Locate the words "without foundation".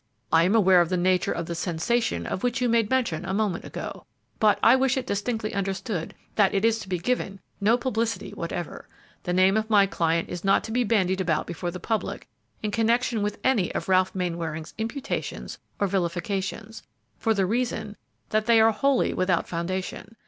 19.13-20.15